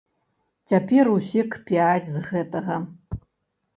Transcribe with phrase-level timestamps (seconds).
[0.71, 2.83] Цяпер усе кпяць з гэтага.